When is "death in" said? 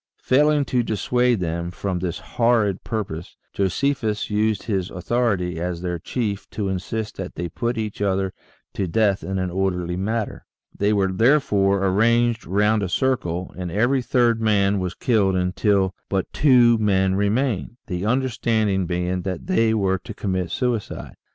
8.87-9.37